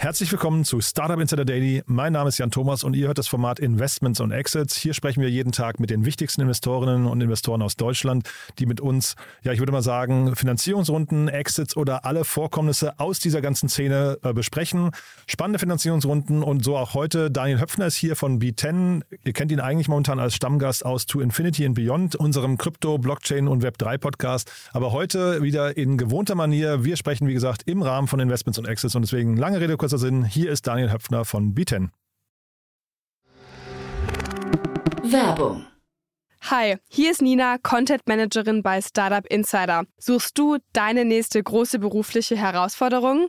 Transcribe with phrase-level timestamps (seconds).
[0.00, 1.82] Herzlich willkommen zu Startup Insider Daily.
[1.84, 4.74] Mein Name ist Jan Thomas und ihr hört das Format Investments und Exits.
[4.74, 8.26] Hier sprechen wir jeden Tag mit den wichtigsten Investorinnen und Investoren aus Deutschland,
[8.58, 13.42] die mit uns, ja, ich würde mal sagen, Finanzierungsrunden, Exits oder alle Vorkommnisse aus dieser
[13.42, 14.92] ganzen Szene äh, besprechen.
[15.26, 17.30] Spannende Finanzierungsrunden und so auch heute.
[17.30, 19.02] Daniel Höpfner ist hier von B10.
[19.22, 23.48] Ihr kennt ihn eigentlich momentan als Stammgast aus To Infinity and Beyond, unserem Krypto, Blockchain
[23.48, 24.50] und Web3 Podcast.
[24.72, 26.84] Aber heute wieder in gewohnter Manier.
[26.84, 29.98] Wir sprechen, wie gesagt, im Rahmen von Investments und Exits und deswegen lange Rede, kurzer
[29.98, 30.24] Sinn.
[30.24, 31.88] Hier ist Daniel Höpfner von B10.
[35.02, 35.66] Werbung.
[36.42, 39.84] Hi, hier ist Nina, Content Managerin bei Startup Insider.
[39.98, 43.28] Suchst du deine nächste große berufliche Herausforderung?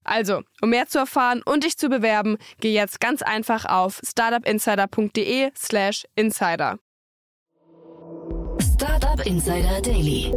[0.03, 6.05] Also, um mehr zu erfahren und dich zu bewerben, geh jetzt ganz einfach auf startupinsider.de/slash
[6.15, 6.77] insider.
[8.59, 10.33] Startup Insider Daily.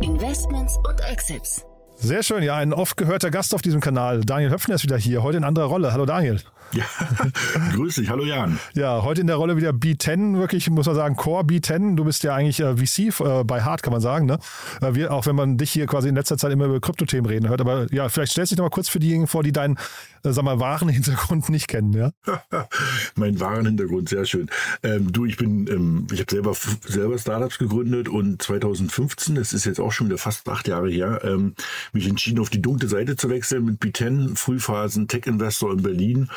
[0.00, 1.64] Investments und Exits.
[1.96, 4.22] Sehr schön, ja, ein oft gehörter Gast auf diesem Kanal.
[4.22, 5.92] Daniel Höpfner ist wieder hier, heute in anderer Rolle.
[5.92, 6.40] Hallo Daniel.
[6.74, 6.84] Ja,
[7.74, 8.58] grüß dich, hallo Jan.
[8.74, 11.96] Ja, heute in der Rolle wieder B10, wirklich, muss man sagen, Core B10.
[11.96, 14.38] Du bist ja eigentlich äh, VC äh, bei Hart, kann man sagen, ne?
[14.80, 17.48] Äh, wir, auch wenn man dich hier quasi in letzter Zeit immer über Kryptothemen reden
[17.50, 17.60] hört.
[17.60, 19.76] Aber ja, vielleicht stellst du dich noch mal kurz für diejenigen vor, die deinen,
[20.24, 22.12] äh, sag mal, wahren Hintergrund nicht kennen, ja?
[23.16, 24.48] mein wahren Hintergrund, sehr schön.
[24.82, 26.54] Ähm, du, ich bin, ähm, ich habe selber,
[26.86, 31.20] selber Startups gegründet und 2015, das ist jetzt auch schon wieder fast acht Jahre her,
[31.24, 31.54] ähm,
[31.92, 36.30] mich entschieden, auf die dunkle Seite zu wechseln mit B10, Frühphasen, Tech-Investor in Berlin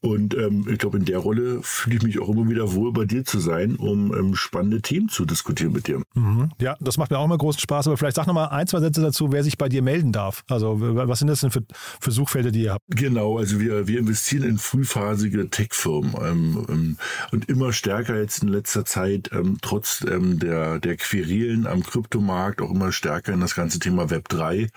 [0.00, 3.04] und ähm, ich glaube, in der Rolle fühle ich mich auch immer wieder wohl, bei
[3.04, 6.02] dir zu sein, um ähm, spannende Themen zu diskutieren mit dir.
[6.14, 6.50] Mhm.
[6.60, 7.86] Ja, das macht mir auch immer großen Spaß.
[7.86, 10.44] Aber vielleicht sag noch mal ein, zwei Sätze dazu, wer sich bei dir melden darf.
[10.48, 11.62] Also was sind das denn für,
[12.00, 12.84] für Suchfelder, die ihr habt?
[12.88, 16.96] Genau, also wir, wir investieren in frühphasige Tech-Firmen ähm, ähm,
[17.30, 22.60] und immer stärker jetzt in letzter Zeit, ähm, trotz ähm, der, der Querelen am Kryptomarkt,
[22.60, 24.68] auch immer stärker in das ganze Thema Web 3,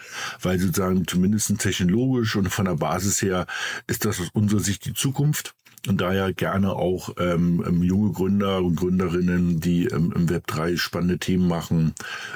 [0.42, 3.46] weil sozusagen zumindest technologisch und von der Basis her
[3.88, 5.54] ist das aus unserer Sicht die Zukunft
[5.88, 10.78] und daher gerne auch ähm, ähm, junge Gründer und Gründerinnen, die ähm, im Web 3
[10.78, 11.94] spannende Themen machen,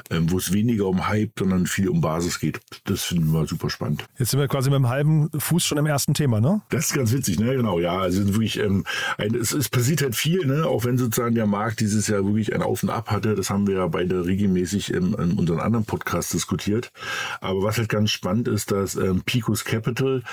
[0.09, 2.59] ähm, wo es weniger um Hype, sondern viel um Basis geht.
[2.85, 4.05] Das finden wir super spannend.
[4.17, 6.61] Jetzt sind wir quasi mit einem halben Fuß schon im ersten Thema, ne?
[6.69, 7.55] Das ist ganz witzig, ne?
[7.55, 7.97] Genau, ja.
[7.97, 8.85] Also wirklich, ähm,
[9.17, 10.65] ein, es, es passiert halt viel, ne?
[10.65, 13.35] Auch wenn sozusagen der Markt dieses Jahr wirklich ein Auf und Ab hatte.
[13.35, 16.91] Das haben wir ja beide regelmäßig in, in unseren anderen Podcasts diskutiert.
[17.41, 20.23] Aber was halt ganz spannend ist, dass ähm, Picos Capital,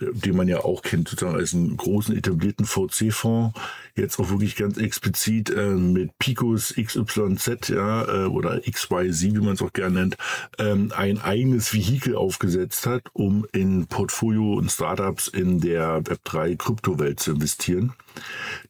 [0.00, 3.58] den man ja auch kennt, sozusagen als einen großen etablierten VC-Fonds
[3.96, 9.54] jetzt auch wirklich ganz explizit äh, mit Picos XYZ ja, äh, oder XYZ, wie man
[9.54, 10.16] es auch gerne nennt,
[10.58, 17.20] ähm, ein eigenes Vehikel aufgesetzt hat, um in Portfolio und Startups in der Web3 Kryptowelt
[17.20, 17.92] zu investieren.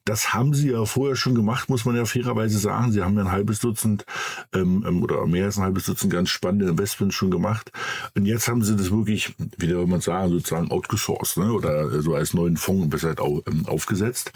[0.04, 2.90] Das haben sie ja vorher schon gemacht, muss man ja fairerweise sagen.
[2.90, 4.06] Sie haben ja ein halbes Dutzend
[4.54, 7.70] ähm, ähm oder mehr als ein halbes Dutzend ganz spannende Investments schon gemacht.
[8.14, 11.52] Und jetzt haben sie das wirklich, wie soll man sagen, sozusagen outgesourced ne?
[11.52, 14.32] oder so als neuen Fonds besser auf, ähm, aufgesetzt.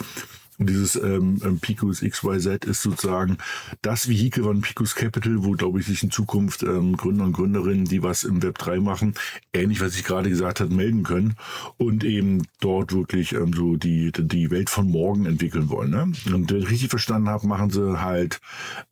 [0.59, 3.39] Dieses ähm, ähm Picos XYZ ist sozusagen
[3.83, 7.87] das Vehikel von Picos Capital, wo, glaube ich, sich in Zukunft ähm, Gründer und Gründerinnen,
[7.87, 9.15] die was im Web 3 machen,
[9.53, 11.35] ähnlich was ich gerade gesagt habe, melden können
[11.77, 15.91] und eben dort wirklich ähm, so die, die Welt von morgen entwickeln wollen.
[15.91, 16.13] Ne?
[16.33, 18.41] Und wenn ich richtig verstanden habe, machen sie halt,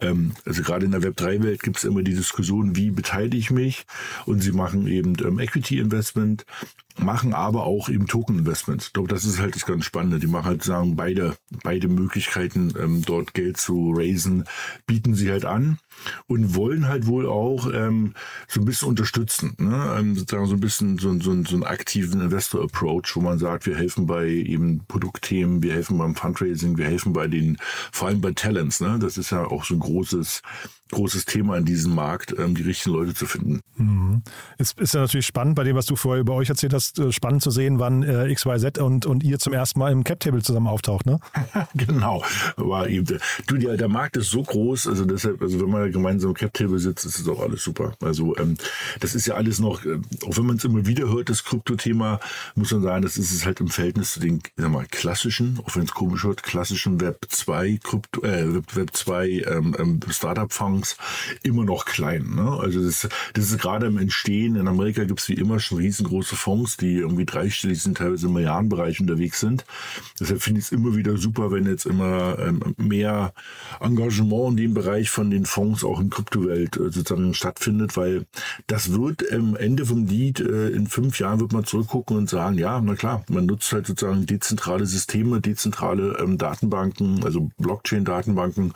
[0.01, 3.51] ähm, also gerade in der Web 3-Welt gibt es immer die Diskussion, wie beteilige ich
[3.51, 3.87] mich?
[4.27, 6.45] Und sie machen eben ähm, Equity Investment
[6.99, 8.89] machen aber auch eben Token-Investments.
[8.89, 10.19] Ich glaube, das ist halt das ganz Spannende.
[10.19, 14.45] Die machen halt sagen, beide, beide Möglichkeiten, ähm, dort Geld zu raisen,
[14.87, 15.79] bieten sie halt an
[16.27, 18.15] und wollen halt wohl auch ähm,
[18.49, 19.55] so ein bisschen unterstützen.
[19.59, 19.97] Ne?
[19.99, 23.77] Ähm, sozusagen so ein bisschen so, so, so einen aktiven Investor-Approach, wo man sagt, wir
[23.77, 27.57] helfen bei eben Produktthemen, wir helfen beim Fundraising, wir helfen bei den,
[27.93, 28.81] vor allem bei Talents.
[28.81, 28.99] Ne?
[29.01, 30.43] Das ist ja auch so ein großes
[30.93, 33.61] großes Thema in diesem Markt, ähm, die richtigen Leute zu finden.
[33.77, 34.23] Mhm.
[34.59, 37.11] Es ist ja natürlich spannend, bei dem, was du vorher über euch erzählt hast, äh,
[37.11, 40.69] spannend zu sehen, wann äh, XYZ und, und ihr zum ersten Mal im Cap-Table zusammen
[40.69, 41.19] auftaucht, ne?
[41.75, 42.23] genau.
[42.57, 46.31] War eben, du, der, der Markt ist so groß, also deshalb, also wenn man gemeinsam
[46.31, 47.95] im Cap-Table sitzt, ist es auch alles super.
[48.01, 48.57] Also ähm,
[49.01, 52.21] das ist ja alles noch, äh, auch wenn man es immer wieder hört, das Krypto-Thema,
[52.55, 55.75] muss man sagen, das ist es halt im Verhältnis zu den, sag mal, klassischen, auch
[55.75, 60.01] wenn es komisch wird, klassischen Web 2 Krypto, äh, Web 2 ähm, ähm,
[60.83, 60.97] Startup-Fonds
[61.43, 62.35] immer noch klein.
[62.35, 62.59] Ne?
[62.61, 64.57] Also das, das ist gerade im Entstehen.
[64.57, 68.35] In Amerika gibt es wie immer schon riesengroße Fonds, die irgendwie dreistellig sind, teilweise im
[68.35, 69.65] Milliardenbereich unterwegs sind.
[70.21, 73.33] Deshalb finde ich es immer wieder super, wenn jetzt immer ähm, mehr
[73.81, 78.27] Engagement in dem Bereich von den Fonds auch in Kryptowelt äh, sozusagen stattfindet, weil
[78.67, 82.59] das wird am Ende vom Lied äh, in fünf Jahren wird man zurückgucken und sagen,
[82.59, 88.73] ja, na klar, man nutzt halt sozusagen dezentrale Systeme, dezentrale ähm, Datenbanken, also Blockchain-Datenbanken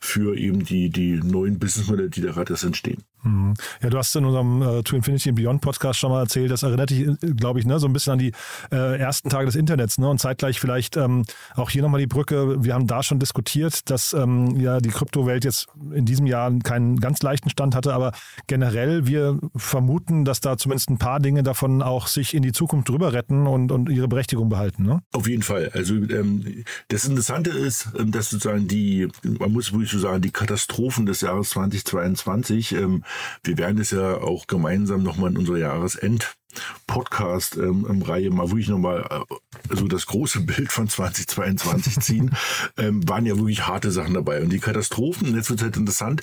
[0.00, 3.02] für eben die, die neuen Businessmodelle, die da gerade erst entstehen.
[3.22, 3.54] Mhm.
[3.82, 6.62] Ja, du hast in unserem äh, To Infinity and Beyond Podcast schon mal erzählt, das
[6.62, 8.32] erinnert dich, äh, glaube ich, ne, so ein bisschen an die
[8.70, 9.98] äh, ersten Tage des Internets.
[9.98, 10.08] Ne?
[10.08, 11.24] Und zeitgleich vielleicht ähm,
[11.54, 12.62] auch hier nochmal die Brücke.
[12.64, 17.00] Wir haben da schon diskutiert, dass ähm, ja die Kryptowelt jetzt in diesem Jahr keinen
[17.00, 18.12] ganz leichten Stand hatte, aber
[18.46, 22.88] generell wir vermuten, dass da zumindest ein paar Dinge davon auch sich in die Zukunft
[22.88, 24.84] drüber retten und, und ihre Berechtigung behalten.
[24.84, 25.02] Ne?
[25.12, 25.70] Auf jeden Fall.
[25.74, 30.30] Also ähm, das Interessante ist, ähm, dass sozusagen die, man muss wirklich so sagen, die
[30.30, 33.04] Katastrophen des Jahres 2022 ähm,
[33.42, 36.34] wir werden es ja auch gemeinsam nochmal in unserer Jahresend
[36.86, 39.34] Podcast ähm, ähm, Reihe mal wirklich nochmal äh,
[39.68, 42.30] also das große Bild von 2022 ziehen,
[42.76, 44.42] ähm, waren ja wirklich harte Sachen dabei.
[44.42, 46.22] Und die Katastrophen, jetzt wird halt interessant,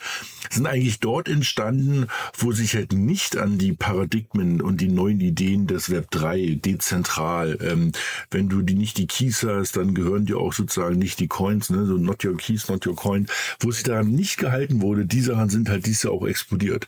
[0.50, 2.08] sind eigentlich dort entstanden,
[2.38, 7.58] wo sich halt nicht an die Paradigmen und die neuen Ideen des Web 3 dezentral,
[7.62, 7.92] ähm,
[8.32, 11.70] wenn du die nicht die Keys hast, dann gehören dir auch sozusagen nicht die Coins,
[11.70, 13.28] ne, so not your keys, not your coin,
[13.60, 16.88] wo sich daran nicht gehalten wurde, die Sachen sind halt dieses Jahr auch explodiert.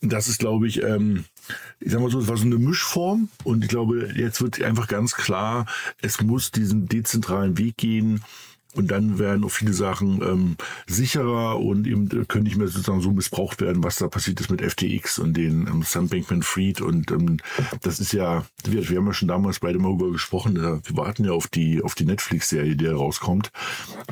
[0.00, 1.24] Das ist, glaube ich, ähm,
[1.80, 4.88] ich sag mal so, es war so eine Mischform und ich glaube, jetzt wird einfach
[4.88, 5.66] ganz klar,
[6.02, 8.22] es muss diesen dezentralen Weg gehen.
[8.76, 10.56] Und dann werden auch viele Sachen ähm,
[10.86, 14.62] sicherer und eben können nicht mehr sozusagen so missbraucht werden, was da passiert ist mit
[14.62, 16.80] FTX und den ähm, Sam Bankman-Fried.
[16.80, 17.38] Und ähm,
[17.82, 20.96] das ist ja, wir, wir haben ja schon damals beide mal darüber gesprochen, äh, wir
[20.96, 23.50] warten ja auf die, auf die Netflix-Serie, die da rauskommt.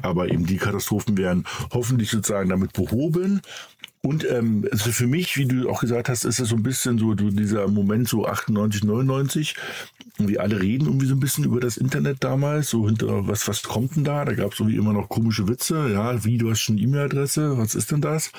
[0.03, 3.43] Aber eben die Katastrophen werden hoffentlich sozusagen damit behoben.
[4.01, 6.99] Und ähm, also für mich, wie du auch gesagt hast, ist es so ein bisschen
[6.99, 9.57] so dieser Moment so 98, 99.
[10.19, 13.63] Wir alle reden irgendwie so ein bisschen über das Internet damals, so hinter was, was
[13.63, 14.25] kommt denn da?
[14.25, 17.75] Da gab es irgendwie immer noch komische Witze, ja, wie, du hast schon E-Mail-Adresse, was
[17.75, 18.31] ist denn das?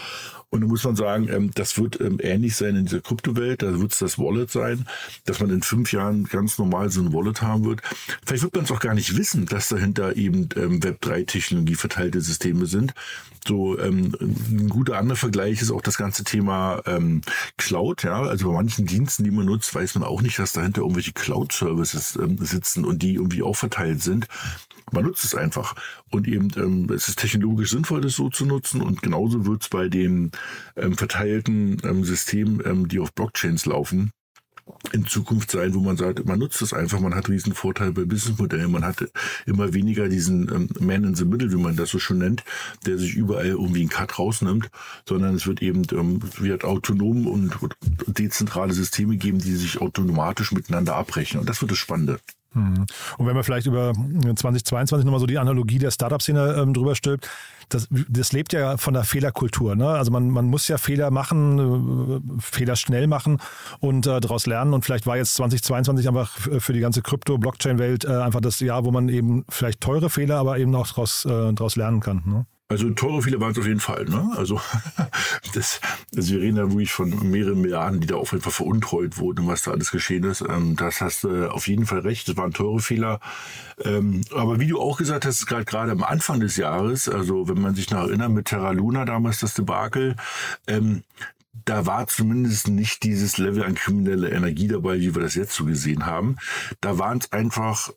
[0.52, 3.62] Und da muss man sagen, ähm, das wird ähm, ähnlich sein in dieser Kryptowelt.
[3.62, 4.86] Da wird es das Wallet sein,
[5.26, 7.82] dass man in fünf Jahren ganz normal so ein Wallet haben wird.
[8.26, 12.66] Vielleicht wird man es auch gar nicht wissen, dass dahinter eben ähm, Web3-Technologie verteilte Systeme
[12.66, 12.94] sind.
[13.48, 16.82] So ein guter anderer Vergleich ist auch das ganze Thema
[17.58, 18.04] Cloud.
[18.04, 21.14] Ja, also bei manchen Diensten, die man nutzt, weiß man auch nicht, dass dahinter irgendwelche
[21.14, 24.28] Cloud-Services sitzen und die irgendwie auch verteilt sind.
[24.92, 25.76] Man nutzt es einfach.
[26.12, 28.82] Und eben ähm, es ist technologisch sinnvoll, das so zu nutzen.
[28.82, 30.32] Und genauso wird es bei den
[30.76, 34.12] ähm, verteilten ähm, Systemen, ähm, die auf Blockchains laufen,
[34.92, 38.06] in Zukunft sein, wo man sagt, man nutzt es einfach, man hat riesen Vorteil bei
[38.06, 39.10] Businessmodellen, man hat
[39.46, 42.44] immer weniger diesen ähm, Man in the Middle, wie man das so schon nennt,
[42.86, 44.70] der sich überall irgendwie einen Cut rausnimmt,
[45.08, 47.58] sondern es wird eben ähm, wird autonom und
[48.08, 51.42] dezentrale Systeme geben, die sich automatisch miteinander abrechnen.
[51.42, 52.20] Und das wird das Spannende.
[52.54, 52.86] Mhm.
[53.18, 57.30] Und wenn man vielleicht über 2022 nochmal so die Analogie der Startup-Szene ähm, drüber stülpt,
[57.70, 59.76] das, das lebt ja von der Fehlerkultur.
[59.76, 59.88] Ne?
[59.88, 63.40] Also man, man muss ja Fehler machen, äh, Fehler schnell machen
[63.80, 64.74] und äh, daraus lernen.
[64.74, 68.92] Und vielleicht war jetzt 2022 einfach für die ganze Krypto-Blockchain-Welt äh, einfach das Jahr, wo
[68.92, 72.24] man eben vielleicht teure Fehler, aber eben auch daraus äh, lernen kann.
[72.26, 72.46] Ne?
[72.72, 74.06] Also teure viele waren es auf jeden Fall.
[74.06, 74.32] Ne?
[74.38, 74.62] Also,
[75.56, 75.82] das,
[76.16, 79.48] also wir reden da wirklich von mehreren Milliarden, die da auf jeden Fall veruntreut wurden,
[79.48, 80.42] was da alles geschehen ist.
[80.42, 82.30] Ähm, das hast du auf jeden Fall recht.
[82.30, 83.22] Das waren teure Fehler.
[83.84, 87.60] Ähm, aber wie du auch gesagt hast, gerade gerade am Anfang des Jahres, also wenn
[87.60, 90.16] man sich noch erinnert mit Terra Luna damals das Debakel,
[90.68, 91.04] ähm,
[91.66, 95.66] da war zumindest nicht dieses Level an krimineller Energie dabei, wie wir das jetzt so
[95.66, 96.38] gesehen haben.
[96.82, 97.92] Da waren es einfach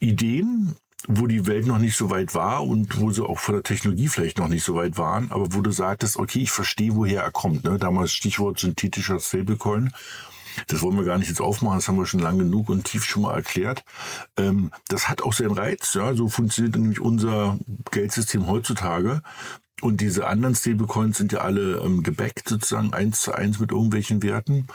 [0.00, 0.76] Ideen,
[1.06, 4.08] wo die Welt noch nicht so weit war und wo sie auch von der Technologie
[4.08, 7.30] vielleicht noch nicht so weit waren, aber wo du sagtest, okay, ich verstehe, woher er
[7.30, 7.64] kommt.
[7.64, 7.78] Ne?
[7.78, 9.92] Damals Stichwort synthetischer Stablecoin.
[10.66, 13.04] Das wollen wir gar nicht jetzt aufmachen, das haben wir schon lange genug und tief
[13.04, 13.84] schon mal erklärt.
[14.36, 17.58] Ähm, das hat auch seinen Reiz, ja, so funktioniert nämlich unser
[17.92, 19.22] Geldsystem heutzutage.
[19.80, 24.22] Und diese anderen Stablecoins sind ja alle ähm, gebackt sozusagen eins zu eins mit irgendwelchen
[24.22, 24.66] Werten.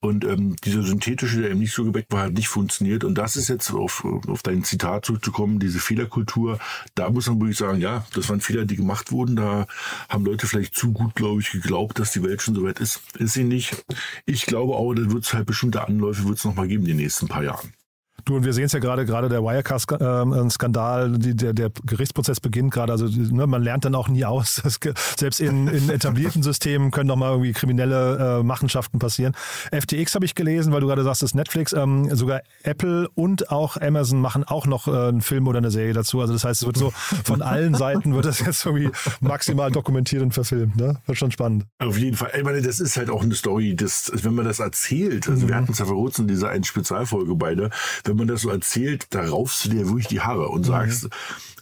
[0.00, 3.02] Und ähm, dieser synthetische, der eben nicht so gebackt war, hat nicht funktioniert.
[3.02, 6.58] Und das ist jetzt auf, auf dein Zitat zurückzukommen, diese Fehlerkultur.
[6.94, 9.34] Da muss man wirklich sagen, ja, das waren Fehler, die gemacht wurden.
[9.36, 9.66] Da
[10.08, 13.00] haben Leute vielleicht zu gut, glaube ich, geglaubt, dass die Welt schon so weit ist.
[13.18, 13.84] Ist sie nicht.
[14.26, 16.96] Ich glaube auch, da wird es halt bestimmte Anläufe wird es nochmal geben in den
[16.98, 17.72] nächsten paar Jahren.
[18.24, 22.92] Du, und wir sehen es ja gerade, gerade der Wirecard-Skandal, der, der Gerichtsprozess beginnt gerade.
[22.92, 24.62] Also ne, man lernt dann auch nie aus.
[25.16, 29.34] Selbst in, in etablierten Systemen können doch mal irgendwie kriminelle äh, Machenschaften passieren.
[29.72, 31.72] FTX habe ich gelesen, weil du gerade sagst, das ist Netflix.
[31.72, 35.92] Ähm, sogar Apple und auch Amazon machen auch noch äh, einen Film oder eine Serie
[35.92, 36.20] dazu.
[36.20, 36.92] Also das heißt, es wird so
[37.24, 40.76] von allen Seiten wird das jetzt irgendwie maximal dokumentiert und verfilmt.
[40.76, 40.98] Ne?
[41.06, 41.66] Wird schon spannend.
[41.78, 42.30] Auf jeden Fall.
[42.36, 45.48] Ich meine, das ist halt auch eine Story, das, wenn man das erzählt, also mhm.
[45.48, 47.70] wir hatten es ja vor kurzem in dieser einen Spezialfolge beide,
[48.04, 51.10] wenn man das so erzählt, da raufst du dir wirklich die Haare und sagst, mhm.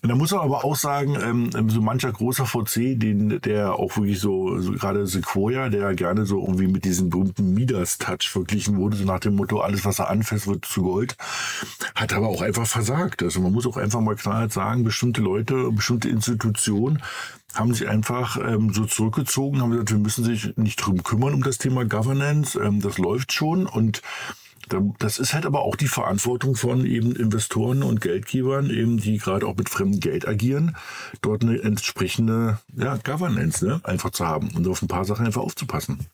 [0.03, 3.97] und da muss man aber auch sagen, ähm, so mancher großer VC, den, der auch
[3.97, 8.97] wirklich so, so gerade Sequoia, der gerne so irgendwie mit diesem berühmten Midas-Touch verglichen wurde,
[8.97, 11.17] so nach dem Motto, alles was er anfasst, wird zu Gold,
[11.95, 13.23] hat aber auch einfach versagt.
[13.23, 17.03] Also man muss auch einfach mal klar sagen, bestimmte Leute, bestimmte Institutionen
[17.55, 21.43] haben sich einfach ähm, so zurückgezogen, haben gesagt, wir müssen sich nicht drum kümmern um
[21.43, 24.03] das Thema Governance, ähm, das läuft schon und
[24.99, 29.47] das ist halt aber auch die Verantwortung von eben Investoren und Geldgebern, eben die gerade
[29.47, 30.77] auch mit fremdem Geld agieren,
[31.23, 35.43] dort eine entsprechende ja, Governance ne, einfach zu haben und auf ein paar Sachen einfach
[35.43, 36.07] aufzupassen.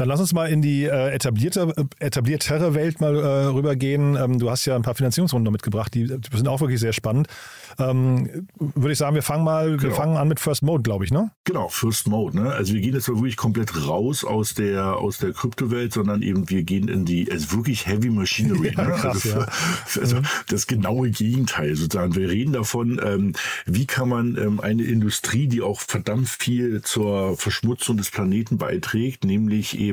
[0.00, 4.16] Dann lass uns mal in die äh, etablierte, äh, etabliertere Welt mal äh, rübergehen.
[4.16, 7.28] Ähm, du hast ja ein paar Finanzierungsrunden mitgebracht, die, die sind auch wirklich sehr spannend.
[7.78, 9.82] Ähm, Würde ich sagen, wir fangen mal, genau.
[9.82, 11.32] wir fangen an mit First Mode, glaube ich, ne?
[11.44, 12.34] Genau, First Mode.
[12.34, 12.50] Ne?
[12.50, 16.48] Also wir gehen jetzt mal wirklich komplett raus aus der aus der Kryptowelt, sondern eben
[16.48, 18.72] wir gehen in die also wirklich Heavy Machinery.
[18.76, 18.92] ja, ne?
[18.92, 19.44] krass, also,
[19.84, 20.22] für, also mhm.
[20.48, 22.16] das genaue Gegenteil sozusagen.
[22.16, 23.34] Wir reden davon, ähm,
[23.66, 29.24] wie kann man ähm, eine Industrie, die auch verdammt viel zur Verschmutzung des Planeten beiträgt,
[29.24, 29.89] nämlich eben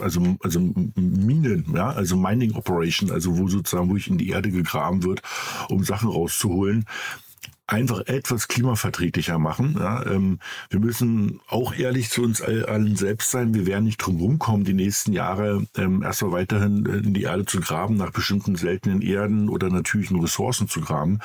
[0.00, 0.60] also, also
[0.94, 5.22] Minen, ja, also Mining Operation, also wo sozusagen wirklich in die Erde gegraben wird,
[5.68, 6.84] um Sachen rauszuholen
[7.70, 9.76] einfach etwas klimaverträglicher machen.
[9.78, 13.54] Ja, ähm, wir müssen auch ehrlich zu uns allen selbst sein.
[13.54, 17.44] Wir werden nicht drum rumkommen, die nächsten Jahre ähm, erstmal weiterhin äh, in die Erde
[17.44, 21.20] zu graben, nach bestimmten seltenen Erden oder natürlichen Ressourcen zu graben.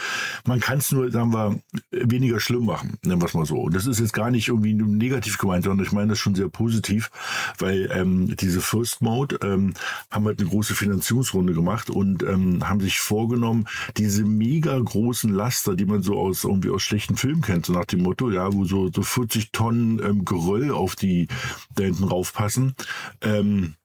[0.45, 1.59] Man kann es nur, sagen wir,
[1.91, 3.61] weniger schlimm machen, nennen wir es mal so.
[3.61, 6.49] Und das ist jetzt gar nicht irgendwie negativ gemeint, sondern ich meine das schon sehr
[6.49, 7.09] positiv,
[7.57, 9.73] weil ähm, diese First Mode ähm,
[10.11, 15.75] haben halt eine große Finanzierungsrunde gemacht und ähm, haben sich vorgenommen, diese mega großen Laster,
[15.75, 18.51] die man so aus aus irgendwie aus schlechten Filmen kennt, so nach dem Motto, ja,
[18.53, 21.27] wo so, so 40 Tonnen ähm, Geröll auf die
[21.75, 22.75] da hinten raufpassen.
[23.21, 23.75] Ähm,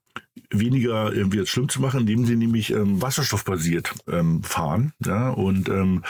[0.51, 4.93] weniger irgendwie jetzt schlimm zu machen, indem sie nämlich ähm, wasserstoffbasiert ähm, fahren.
[5.05, 6.03] Ja, und ähm,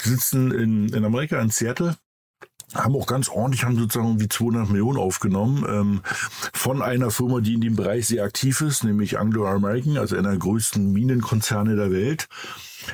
[0.00, 1.96] sitzen in, in Amerika, in Seattle,
[2.74, 6.00] haben auch ganz ordentlich, haben sozusagen wie 200 Millionen aufgenommen ähm,
[6.52, 10.30] von einer Firma, die in dem Bereich sehr aktiv ist, nämlich Anglo American, also einer
[10.30, 12.28] der größten Minenkonzerne der Welt.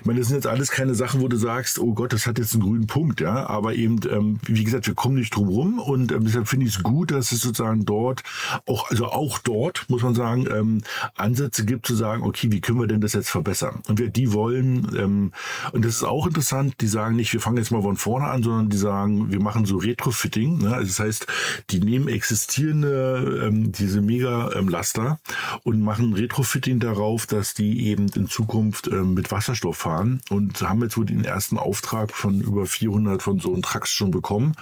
[0.00, 2.38] Ich meine, das sind jetzt alles keine Sachen, wo du sagst, oh Gott, das hat
[2.38, 3.46] jetzt einen grünen Punkt, ja.
[3.46, 6.76] Aber eben, ähm, wie gesagt, wir kommen nicht drum rum und ähm, deshalb finde ich
[6.76, 8.22] es gut, dass es sozusagen dort
[8.66, 10.82] auch, also auch dort, muss man sagen, ähm,
[11.16, 13.82] Ansätze gibt zu sagen, okay, wie können wir denn das jetzt verbessern?
[13.88, 15.32] Und wir, die wollen, ähm,
[15.72, 18.42] und das ist auch interessant, die sagen nicht, wir fangen jetzt mal von vorne an,
[18.42, 20.58] sondern die sagen, wir machen so Retrofitting.
[20.58, 20.74] Ne?
[20.74, 21.26] Also das heißt,
[21.70, 28.28] die nehmen existierende, ähm, diese Mega-Laster ähm, und machen Retrofitting darauf, dass die eben in
[28.28, 33.22] Zukunft ähm, mit Wasserstoff fahren und haben jetzt wohl den ersten Auftrag von über 400
[33.22, 34.54] von so einem Trucks schon bekommen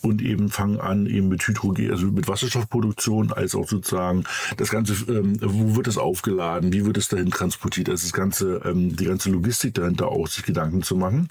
[0.00, 4.24] und eben fangen an, eben mit Hydrogen, also mit Wasserstoffproduktion, als auch sozusagen
[4.56, 8.60] das Ganze, ähm, wo wird es aufgeladen, wie wird es dahin transportiert, also das Ganze,
[8.64, 11.28] ähm, die ganze Logistik dahinter auch, sich Gedanken zu machen.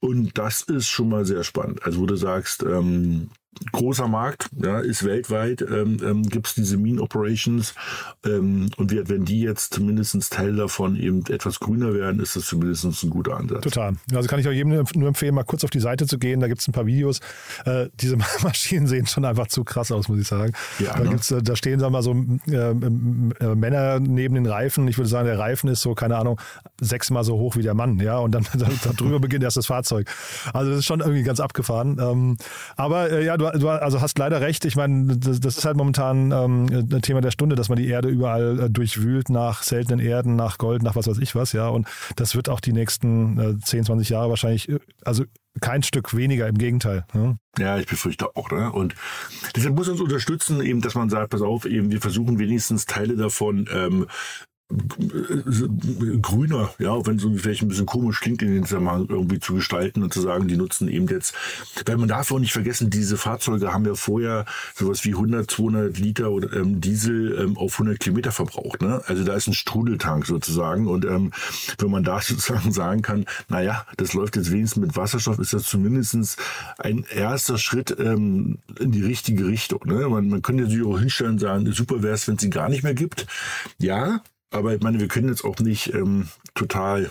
[0.00, 1.84] Und das ist schon mal sehr spannend.
[1.84, 3.30] Also wo du sagst, ähm,
[3.72, 7.74] großer Markt, ja, ist weltweit, ähm, ähm, gibt es diese Mean Operations
[8.24, 12.46] ähm, und wir, wenn die jetzt zumindest Teil davon eben etwas grüner werden, ist das
[12.46, 13.62] zumindest ein guter Ansatz.
[13.62, 13.94] Total.
[14.12, 16.48] Also kann ich auch jedem nur empfehlen, mal kurz auf die Seite zu gehen, da
[16.48, 17.20] gibt es ein paar Videos.
[17.64, 20.52] Äh, diese Maschinen sehen schon einfach zu krass aus, muss ich sagen.
[20.78, 21.10] Ja, da, ne?
[21.10, 22.12] gibt's, äh, da stehen, sagen wir mal, so
[22.50, 24.88] äh, äh, Männer neben den Reifen.
[24.88, 26.40] Ich würde sagen, der Reifen ist so, keine Ahnung,
[26.80, 28.46] sechsmal so hoch wie der Mann, ja, und dann
[28.98, 30.08] darüber beginnt erst das Fahrzeug.
[30.52, 31.98] Also das ist schon irgendwie ganz abgefahren.
[32.00, 32.36] Ähm,
[32.76, 34.64] aber äh, ja, du du, du also hast leider recht.
[34.64, 37.88] Ich meine, das, das ist halt momentan ähm, ein Thema der Stunde, dass man die
[37.88, 41.68] Erde überall äh, durchwühlt nach seltenen Erden, nach Gold, nach was weiß ich was, ja.
[41.68, 41.86] Und
[42.16, 45.24] das wird auch die nächsten äh, 10, 20 Jahre wahrscheinlich, äh, also
[45.60, 47.06] kein Stück weniger, im Gegenteil.
[47.12, 47.38] Ne?
[47.58, 48.50] Ja, ich befürchte auch.
[48.50, 48.72] Ne?
[48.72, 48.94] Und
[49.54, 53.16] deshalb muss uns unterstützen, eben, dass man sagt, pass auf, eben, wir versuchen wenigstens Teile
[53.16, 54.06] davon ähm,
[56.22, 59.54] grüner, ja, auch wenn es vielleicht ein bisschen komisch klingt, in den Zusammenhang irgendwie zu
[59.54, 61.34] gestalten und zu sagen, die nutzen eben jetzt,
[61.84, 65.98] weil man darf auch nicht vergessen, diese Fahrzeuge haben ja vorher sowas wie 100, 200
[65.98, 69.02] Liter oder, ähm, Diesel ähm, auf 100 Kilometer verbraucht, ne?
[69.06, 71.32] Also da ist ein Strudeltank sozusagen und ähm,
[71.78, 75.64] wenn man da sozusagen sagen kann, naja, das läuft jetzt wenigstens mit Wasserstoff, ist das
[75.64, 76.36] zumindestens
[76.78, 80.08] ein erster Schritt ähm, in die richtige Richtung, ne?
[80.08, 82.70] Man, man könnte natürlich auch hinstellen und sagen, super wäre es, wenn es sie gar
[82.70, 83.26] nicht mehr gibt.
[83.78, 84.22] Ja,
[84.54, 87.10] aber ich meine, wir können jetzt auch nicht ähm, total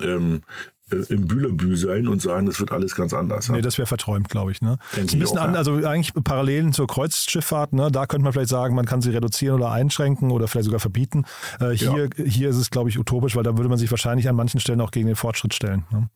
[0.00, 0.42] ähm,
[0.90, 3.48] äh, im Bühlerbü sein und sagen, das wird alles ganz anders.
[3.48, 4.60] Nee, das wäre verträumt, glaube ich.
[4.62, 4.78] Ne?
[4.94, 7.90] bisschen auch, an, also eigentlich Parallelen zur Kreuzschifffahrt, ne?
[7.90, 11.24] da könnte man vielleicht sagen, man kann sie reduzieren oder einschränken oder vielleicht sogar verbieten.
[11.60, 12.24] Äh, hier, ja.
[12.24, 14.80] hier ist es, glaube ich, utopisch, weil da würde man sich wahrscheinlich an manchen Stellen
[14.80, 15.84] auch gegen den Fortschritt stellen.
[15.90, 16.08] Ne?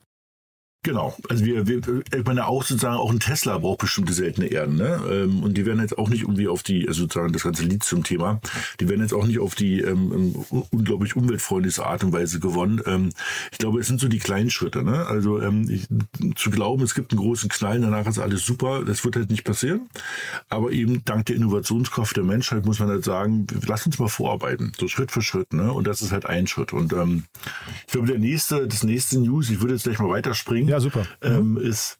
[0.87, 1.81] Genau, also wir, wir
[2.14, 5.00] ich meine auch sozusagen auch ein Tesla braucht bestimmte seltene Erden, ne?
[5.11, 7.83] Ähm, und die werden jetzt auch nicht irgendwie auf die, also sozusagen das ganze Lied
[7.83, 8.40] zum Thema,
[8.78, 10.37] die werden jetzt auch nicht auf die ähm,
[10.71, 12.81] unglaublich umweltfreundliche Art und Weise gewonnen.
[12.87, 13.11] Ähm,
[13.50, 15.07] ich glaube, es sind so die kleinen Schritte, ne?
[15.07, 15.88] Also ähm, ich,
[16.37, 19.43] zu glauben, es gibt einen großen Knall, danach ist alles super, das wird halt nicht
[19.43, 19.88] passieren.
[20.49, 24.71] Aber eben dank der Innovationskraft der Menschheit muss man halt sagen, lass uns mal vorarbeiten,
[24.78, 25.73] so Schritt für Schritt, ne?
[25.73, 26.73] Und das ist halt ein Schritt.
[26.73, 27.25] Und ähm,
[27.88, 30.69] ich glaube, der nächste, das nächste News, ich würde jetzt gleich mal weiterspringen.
[30.69, 31.06] Ja ja, super.
[31.23, 31.56] Ähm, mhm.
[31.59, 31.99] ist,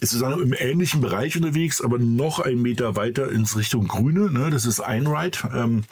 [0.00, 4.30] ist sozusagen im ähnlichen Bereich unterwegs, aber noch einen Meter weiter ins Richtung Grüne.
[4.30, 4.50] Ne?
[4.50, 5.38] Das ist Einride.
[5.54, 5.84] Ähm,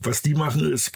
[0.00, 0.92] was die machen ist,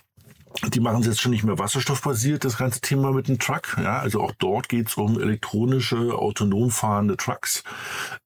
[0.72, 3.76] die machen es jetzt schon nicht mehr wasserstoffbasiert, das ganze Thema mit dem Truck.
[3.82, 7.64] Ja, also auch dort geht es um elektronische, autonom fahrende Trucks.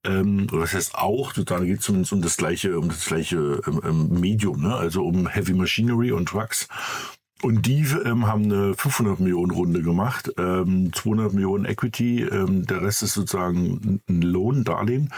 [0.05, 3.81] Ähm, das heißt auch, da geht es zumindest um das gleiche, um das gleiche ähm,
[3.83, 4.75] ähm, Medium, ne?
[4.75, 6.69] also um Heavy Machinery und Trucks.
[7.43, 12.83] Und die ähm, haben eine 500 Millionen Runde gemacht, ähm, 200 Millionen Equity, ähm, der
[12.83, 15.11] Rest ist sozusagen ein Lohn, Darlehen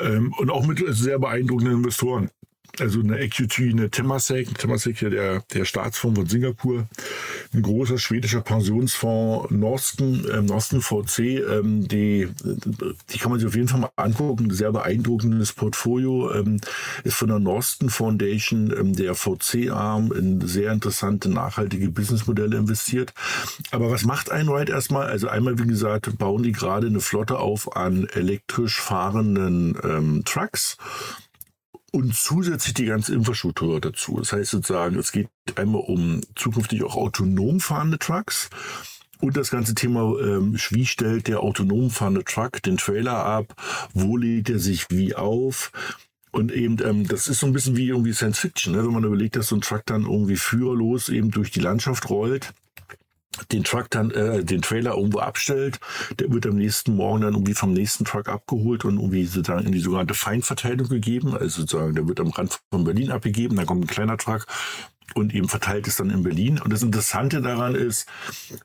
[0.00, 2.30] ähm, und auch mit sehr beeindruckenden Investoren
[2.80, 6.86] also eine EQT, eine Temasek, Temasek hier der, der Staatsfonds von Singapur,
[7.52, 12.28] ein großer schwedischer Pensionsfonds Norsten, ähm, Norsten VC, ähm, die,
[13.10, 16.60] die kann man sich auf jeden Fall mal angucken, sehr beeindruckendes Portfolio, ähm,
[17.04, 23.14] ist von der Norsten Foundation, ähm, der VC-Arm, in sehr interessante, nachhaltige Businessmodelle investiert.
[23.70, 25.06] Aber was macht Einride erstmal?
[25.06, 30.76] Also einmal, wie gesagt, bauen die gerade eine Flotte auf an elektrisch fahrenden ähm, Trucks
[31.94, 34.16] und zusätzlich die ganze Infrastruktur dazu.
[34.18, 38.50] Das heißt sozusagen, es geht einmal um zukünftig auch autonom fahrende Trucks.
[39.20, 43.54] Und das ganze Thema, ähm, wie stellt der autonom fahrende Truck den Trailer ab?
[43.92, 45.70] Wo lädt er sich wie auf?
[46.32, 48.84] Und eben, ähm, das ist so ein bisschen wie irgendwie Science Fiction, ne?
[48.84, 52.52] wenn man überlegt, dass so ein Truck dann irgendwie führerlos eben durch die Landschaft rollt
[53.52, 55.80] den Truck dann, äh, den Trailer irgendwo abstellt,
[56.18, 59.72] der wird am nächsten Morgen dann irgendwie vom nächsten Truck abgeholt und irgendwie sozusagen in
[59.72, 61.34] die sogenannte Feinverteilung gegeben.
[61.34, 64.46] Also sozusagen, der wird am Rand von Berlin abgegeben, dann kommt ein kleiner Truck
[65.14, 66.58] und eben verteilt es dann in Berlin.
[66.58, 68.08] Und das Interessante daran ist,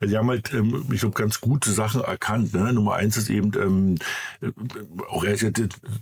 [0.02, 2.54] sie haben halt, ähm, ich glaube, ganz gute Sachen erkannt.
[2.54, 2.74] Ne?
[2.74, 3.96] Nummer eins ist eben, ähm,
[4.42, 4.52] äh,
[5.10, 5.26] auch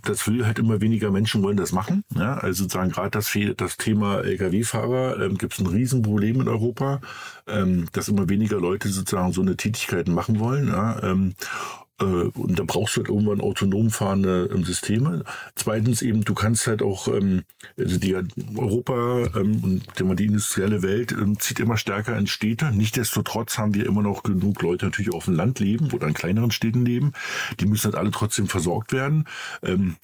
[0.02, 2.04] das will halt immer weniger Menschen wollen das machen.
[2.14, 2.34] Ja?
[2.38, 7.00] Also sozusagen gerade das, das Thema Lkw-Fahrer ähm, gibt es ein Riesenproblem in Europa,
[7.46, 10.68] ähm, dass immer weniger Leute sozusagen so eine Tätigkeiten machen wollen.
[10.68, 11.02] Ja?
[11.02, 15.24] Ähm, äh, und da brauchst du halt irgendwann autonom fahrende ähm, Systeme.
[15.56, 17.42] Zweitens eben, du kannst halt auch, ähm,
[17.76, 18.14] also die
[18.56, 22.70] Europa ähm, und die industrielle Welt ähm, zieht immer stärker in Städte.
[22.72, 26.52] Nichtsdestotrotz haben wir immer noch genug Leute natürlich auf dem Land leben oder in kleineren
[26.52, 27.12] Städten leben.
[27.58, 29.24] Die müssen halt alle trotzdem versorgt werden.
[29.62, 29.96] Ähm,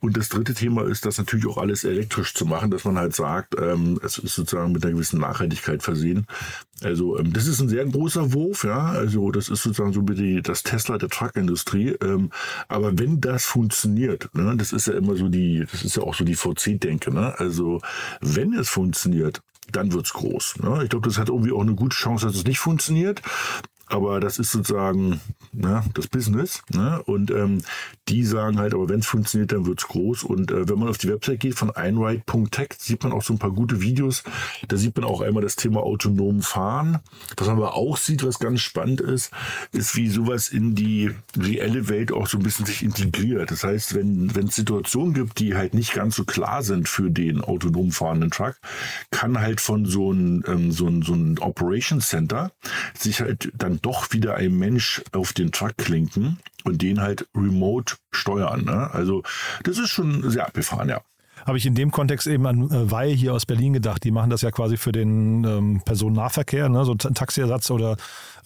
[0.00, 3.14] und das dritte Thema ist, das natürlich auch alles elektrisch zu machen, dass man halt
[3.14, 6.26] sagt, es ist sozusagen mit einer gewissen Nachhaltigkeit versehen.
[6.82, 8.86] Also ähm, das ist ein sehr großer Wurf, ja.
[8.86, 11.96] Also das ist sozusagen so wie das Tesla der Truckindustrie.
[12.02, 12.30] Ähm,
[12.68, 16.14] aber wenn das funktioniert, ne, das ist ja immer so die, das ist ja auch
[16.14, 17.38] so die VC-Denke, ne?
[17.38, 17.80] Also
[18.20, 20.58] wenn es funktioniert, dann wird's groß.
[20.58, 20.80] Ne?
[20.82, 23.22] Ich glaube, das hat irgendwie auch eine gute Chance, dass es nicht funktioniert
[23.92, 25.20] aber das ist sozusagen
[25.52, 26.62] ne, das Business.
[26.72, 27.02] Ne?
[27.04, 27.62] Und ähm,
[28.08, 30.24] die sagen halt, aber wenn es funktioniert, dann wird es groß.
[30.24, 33.38] Und äh, wenn man auf die Website geht von einride.tech, sieht man auch so ein
[33.38, 34.22] paar gute Videos.
[34.68, 37.00] Da sieht man auch einmal das Thema autonom fahren.
[37.36, 39.30] Was man aber auch sieht, was ganz spannend ist,
[39.72, 43.50] ist, wie sowas in die reelle Welt auch so ein bisschen sich integriert.
[43.50, 47.42] Das heißt, wenn es Situationen gibt, die halt nicht ganz so klar sind für den
[47.42, 48.56] autonom fahrenden Truck,
[49.10, 52.52] kann halt von so einem ähm, so ein, so ein Operations Center
[52.96, 57.96] sich halt dann doch wieder ein Mensch auf den Truck klinken und den halt remote
[58.12, 58.64] steuern.
[58.64, 58.90] Ne?
[58.92, 59.22] Also
[59.64, 61.02] das ist schon sehr abgefahren, ja
[61.46, 64.04] habe ich in dem Kontext eben an äh, Weil hier aus Berlin gedacht.
[64.04, 66.84] Die machen das ja quasi für den ähm, Personennahverkehr, ne?
[66.84, 67.96] so ein Taxiersatz oder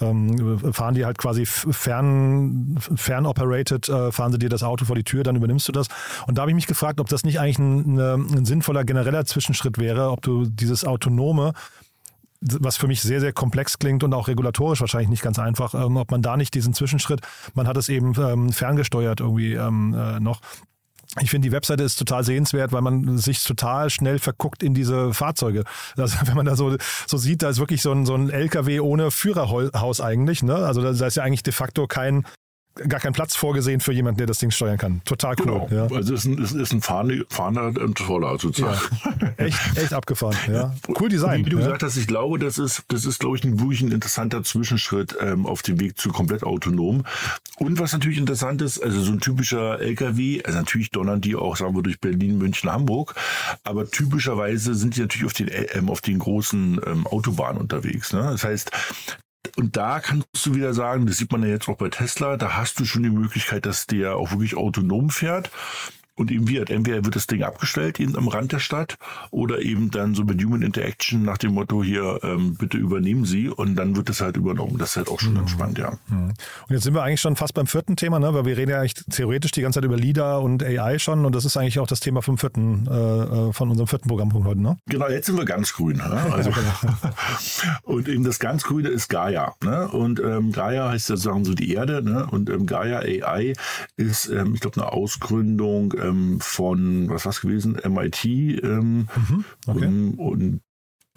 [0.01, 4.97] ähm, fahren die halt quasi fern, fern operated, äh, fahren sie dir das Auto vor
[4.97, 5.89] die Tür, dann übernimmst du das.
[6.27, 9.79] Und da habe ich mich gefragt, ob das nicht eigentlich ein, ein sinnvoller genereller Zwischenschritt
[9.79, 11.53] wäre, ob du dieses autonome
[12.41, 15.97] was für mich sehr, sehr komplex klingt und auch regulatorisch wahrscheinlich nicht ganz einfach, ähm,
[15.97, 17.21] ob man da nicht diesen Zwischenschritt,
[17.55, 20.41] man hat es eben ähm, ferngesteuert irgendwie ähm, äh, noch.
[21.21, 25.15] Ich finde, die Webseite ist total sehenswert, weil man sich total schnell verguckt in diese
[25.15, 25.65] Fahrzeuge.
[25.97, 28.81] Also wenn man da so, so sieht, da ist wirklich so ein, so ein LKW
[28.81, 30.43] ohne Führerhaus eigentlich.
[30.43, 30.55] Ne?
[30.55, 32.27] Also da ist ja eigentlich de facto kein
[32.89, 35.03] gar kein Platz vorgesehen für jemanden, der das Ding steuern kann.
[35.05, 35.45] Total cool.
[35.45, 35.69] Genau.
[35.71, 35.83] Ja.
[35.95, 38.79] Also es ist ein, es ist ein fahrender, Troller sozusagen.
[39.05, 39.29] Ja.
[39.37, 40.37] Echt, echt abgefahren.
[40.49, 40.75] Ja.
[40.89, 41.45] Cool Design.
[41.45, 43.93] Wie du gesagt hast, ich glaube, das ist, das ist, glaube ich, ein wirklich ein
[43.93, 47.05] interessanter Zwischenschritt ähm, auf dem Weg zu komplett autonom.
[47.59, 51.57] Und was natürlich interessant ist, also so ein typischer LKW, also natürlich donnern die auch,
[51.57, 53.15] sagen wir, durch Berlin, München, Hamburg,
[53.65, 58.13] aber typischerweise sind die natürlich auf den, ähm, auf den großen ähm, Autobahnen unterwegs.
[58.13, 58.23] Ne?
[58.23, 58.71] Das heißt,
[59.57, 62.57] und da kannst du wieder sagen, das sieht man ja jetzt auch bei Tesla, da
[62.57, 65.51] hast du schon die Möglichkeit, dass der auch wirklich autonom fährt.
[66.17, 68.99] Und eben wird, entweder wird das Ding abgestellt eben am Rand der Stadt
[69.31, 73.49] oder eben dann so mit Human Interaction nach dem Motto hier, ähm, bitte übernehmen Sie
[73.49, 74.79] und dann wird es halt übernommen.
[74.79, 75.41] Das ist halt auch schon mhm.
[75.41, 75.93] entspannt, ja.
[76.09, 76.29] Mhm.
[76.29, 78.33] Und jetzt sind wir eigentlich schon fast beim vierten Thema, ne?
[78.35, 81.35] weil wir reden ja eigentlich theoretisch die ganze Zeit über LIDA und AI schon und
[81.35, 84.61] das ist eigentlich auch das Thema vom vierten, äh, äh von unserem vierten Programmpunkt heute,
[84.61, 84.77] ne?
[84.87, 85.97] Genau, jetzt sind wir ganz grün.
[85.97, 86.27] Ne?
[86.37, 86.51] Also,
[87.85, 89.55] und eben das ganz Grüne ist Gaia.
[89.65, 89.89] Ne?
[89.89, 92.27] Und ähm, Gaia heißt ja sagen so die Erde ne?
[92.31, 93.55] und ähm, Gaia AI
[93.97, 99.45] ist, ähm, ich glaube, eine Ausgründung ähm, von, was war es gewesen, MIT ähm, mhm,
[99.67, 99.87] okay.
[99.87, 100.61] und, und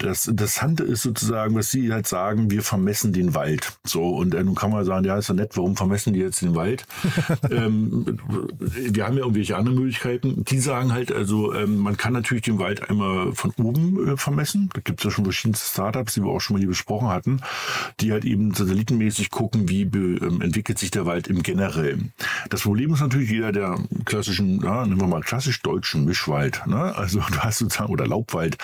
[0.00, 3.78] das Interessante ist sozusagen, was Sie halt sagen, wir vermessen den Wald.
[3.84, 6.40] So, und äh, nun kann man sagen, ja, ist ja nett, warum vermessen die jetzt
[6.42, 6.86] den Wald?
[7.50, 8.18] ähm,
[8.58, 10.44] wir haben ja irgendwelche anderen Möglichkeiten.
[10.44, 14.70] Die sagen halt, also ähm, man kann natürlich den Wald einmal von oben äh, vermessen.
[14.72, 17.40] Da gibt es ja schon verschiedene Startups, die wir auch schon mal hier besprochen hatten,
[18.00, 22.12] die halt eben satellitenmäßig gucken, wie ähm, entwickelt sich der Wald im Generellen.
[22.48, 26.96] Das Problem ist natürlich, jeder der klassischen, ja, nehmen wir mal klassisch deutschen Mischwald, ne?
[26.96, 28.56] also du hast sozusagen, oder Laubwald,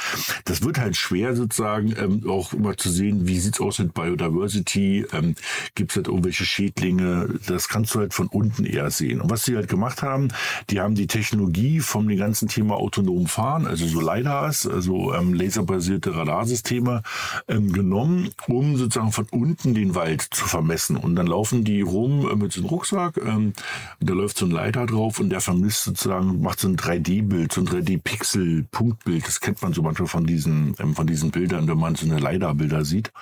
[0.45, 3.95] das wird halt schwer schwer sozusagen ähm, auch immer zu sehen, wie sieht's aus mit
[3.95, 5.35] Biodiversity, ähm,
[5.75, 9.21] gibt es halt irgendwelche Schädlinge, das kannst du halt von unten eher sehen.
[9.21, 10.29] Und was sie halt gemacht haben,
[10.71, 16.15] die haben die Technologie vom ganzen Thema autonom fahren, also so LiDARs, also ähm, laserbasierte
[16.15, 17.03] Radarsysteme,
[17.49, 20.97] ähm, genommen, um sozusagen von unten den Wald zu vermessen.
[20.97, 23.53] Und dann laufen die rum äh, mit so einem Rucksack, ähm,
[24.01, 27.63] da läuft so ein LiDAR drauf und der vermisst sozusagen, macht so ein 3D-Bild, so
[27.63, 31.79] ein 3D-Pixel-Punktbild, das kennt man so manchmal von diesen, ähm, von diesen diesen Bildern, wenn
[31.79, 33.13] man so eine LiDAR-Bilder sieht,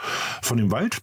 [0.43, 1.01] von dem Wald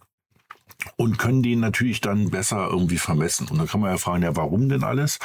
[0.96, 3.48] und können den natürlich dann besser irgendwie vermessen.
[3.48, 5.18] Und dann kann man ja fragen, ja, warum denn alles?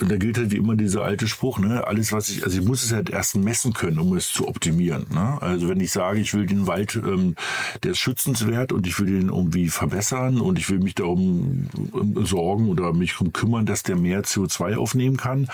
[0.00, 1.86] Und da gilt halt wie immer dieser alte Spruch, ne?
[1.86, 5.06] Alles, was ich, also ich muss es halt erst messen können, um es zu optimieren.
[5.12, 5.36] Ne?
[5.42, 7.34] Also wenn ich sage, ich will den Wald, ähm,
[7.82, 12.24] der ist schützenswert und ich will den irgendwie verbessern und ich will mich darum um,
[12.24, 15.48] sorgen oder mich darum kümmern, dass der mehr CO2 aufnehmen kann,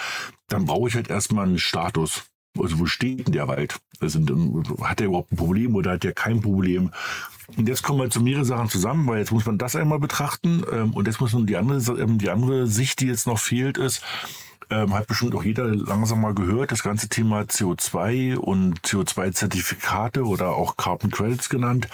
[0.49, 2.25] dann brauche ich halt erstmal einen Status.
[2.61, 3.79] Also wo steht denn der Wald?
[4.01, 4.21] Also,
[4.83, 6.91] hat er überhaupt ein Problem oder hat er kein Problem?
[7.57, 10.65] Und jetzt kommen wir zu mehrere Sachen zusammen, weil jetzt muss man das einmal betrachten
[10.73, 13.79] ähm, und jetzt muss man die andere, ähm, die andere Sicht, die jetzt noch fehlt,
[13.79, 14.03] ist,
[14.71, 20.51] ähm, hat bestimmt auch jeder langsam mal gehört, das ganze Thema CO2 und CO2-Zertifikate oder
[20.51, 21.89] auch Carbon Credits genannt,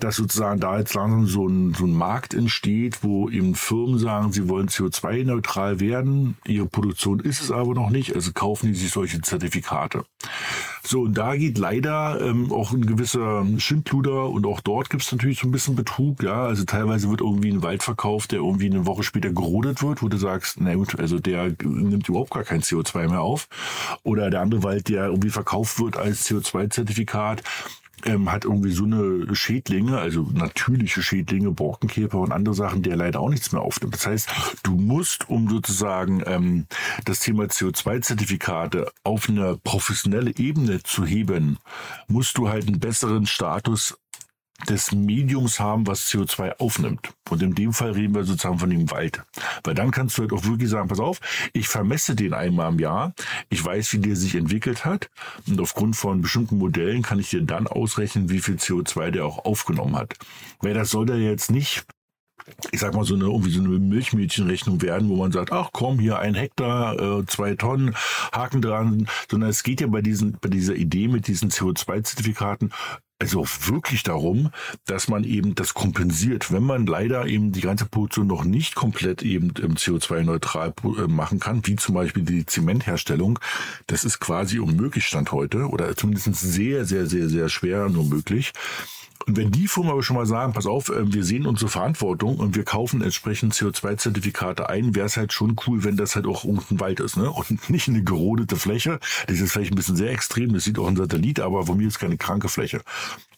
[0.00, 4.32] dass sozusagen da jetzt langsam so ein, so ein Markt entsteht, wo eben Firmen sagen,
[4.32, 8.90] sie wollen CO2-neutral werden, ihre Produktion ist es aber noch nicht, also kaufen die sich
[8.90, 10.04] solche Zertifikate.
[10.84, 15.12] So, und da geht leider ähm, auch ein gewisser Schindluder und auch dort gibt es
[15.12, 16.44] natürlich so ein bisschen Betrug, ja.
[16.44, 20.08] Also teilweise wird irgendwie ein Wald verkauft, der irgendwie eine Woche später gerodet wird, wo
[20.08, 23.48] du sagst, na gut, also der nimmt überhaupt gar kein CO2 mehr auf.
[24.02, 27.42] Oder der andere Wald, der irgendwie verkauft wird als CO2-Zertifikat,
[28.04, 33.20] ähm, hat irgendwie so eine Schädlinge, also natürliche Schädlinge, Borkenkäfer und andere Sachen, der leider
[33.20, 33.94] auch nichts mehr aufnimmt.
[33.94, 34.28] Das heißt,
[34.62, 36.66] du musst, um sozusagen ähm,
[37.04, 41.58] das Thema CO2-Zertifikate auf eine professionelle Ebene zu heben,
[42.08, 43.98] musst du halt einen besseren Status
[44.68, 47.12] des Mediums haben, was CO2 aufnimmt.
[47.30, 49.22] Und in dem Fall reden wir sozusagen von dem Wald.
[49.64, 51.20] Weil dann kannst du halt auch wirklich sagen, pass auf,
[51.52, 53.14] ich vermesse den einmal im Jahr,
[53.48, 55.10] ich weiß, wie der sich entwickelt hat
[55.46, 59.44] und aufgrund von bestimmten Modellen kann ich dir dann ausrechnen, wie viel CO2 der auch
[59.44, 60.14] aufgenommen hat.
[60.60, 61.84] Weil das soll der jetzt nicht
[62.72, 65.98] ich sag mal, so eine, irgendwie so eine Milchmädchenrechnung werden, wo man sagt, ach komm,
[65.98, 67.94] hier ein Hektar, äh, zwei Tonnen,
[68.32, 72.72] Haken dran, sondern es geht ja bei diesen, bei dieser Idee mit diesen CO2-Zertifikaten
[73.22, 74.50] also wirklich darum,
[74.84, 76.50] dass man eben das kompensiert.
[76.50, 81.64] Wenn man leider eben die ganze Produktion noch nicht komplett eben CO2-neutral äh, machen kann,
[81.64, 83.38] wie zum Beispiel die Zementherstellung,
[83.86, 88.50] das ist quasi unmöglich Stand heute oder zumindest sehr, sehr, sehr, sehr schwer nur möglich.
[89.26, 92.36] Und wenn die Firmen aber schon mal sagen, pass auf, äh, wir sehen unsere Verantwortung
[92.36, 96.44] und wir kaufen entsprechend CO2-Zertifikate ein, wäre es halt schon cool, wenn das halt auch
[96.44, 97.30] irgendein Wald ist, ne?
[97.30, 98.98] Und nicht eine gerodete Fläche.
[99.26, 101.88] Das ist vielleicht ein bisschen sehr extrem, das sieht auch ein Satellit, aber von mir
[101.88, 102.82] ist keine kranke Fläche.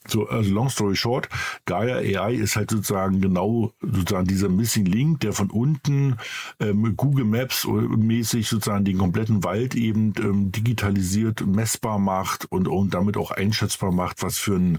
[0.06, 1.30] So, also long story short,
[1.64, 6.18] Gaia AI ist halt sozusagen genau sozusagen dieser Missing Link, der von unten
[6.60, 12.92] ähm, Google Maps mäßig sozusagen den kompletten Wald eben ähm, digitalisiert, messbar macht und, und
[12.92, 14.78] damit auch einschätzbar macht, was für einen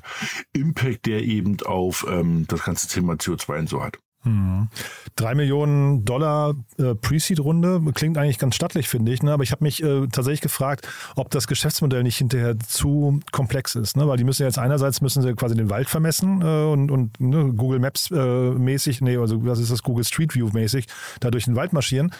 [0.53, 3.97] Impact der eben auf ähm, das ganze Thema CO2 und so hat.
[4.25, 4.69] Hm.
[5.15, 9.21] Drei Millionen Dollar äh, Pre-Seed-Runde klingt eigentlich ganz stattlich, finde ich.
[9.21, 9.31] Ne?
[9.31, 13.95] Aber ich habe mich äh, tatsächlich gefragt, ob das Geschäftsmodell nicht hinterher zu komplex ist.
[13.95, 14.07] Ne?
[14.07, 17.53] Weil die müssen jetzt einerseits müssen sie quasi den Wald vermessen äh, und, und ne,
[17.53, 20.87] Google Maps äh, mäßig, nee, also was ist das Google Street View mäßig,
[21.19, 22.11] da durch den Wald marschieren.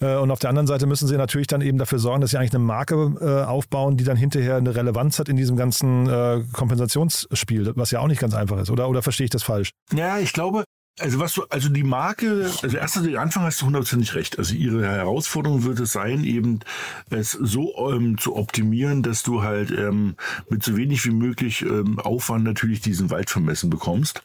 [0.00, 2.38] Äh, und auf der anderen Seite müssen sie natürlich dann eben dafür sorgen, dass sie
[2.38, 6.42] eigentlich eine Marke äh, aufbauen, die dann hinterher eine Relevanz hat in diesem ganzen äh,
[6.52, 8.70] Kompensationsspiel, was ja auch nicht ganz einfach ist.
[8.70, 9.70] Oder, oder verstehe ich das falsch?
[9.92, 10.64] Ja, ich glaube,
[11.00, 14.38] also was du, also die Marke, also erst den Anfang hast du hundertprozentig recht.
[14.38, 16.60] Also ihre Herausforderung wird es sein, eben
[17.10, 20.16] es so ähm, zu optimieren, dass du halt ähm,
[20.48, 24.22] mit so wenig wie möglich ähm, Aufwand natürlich diesen Wald vermessen bekommst.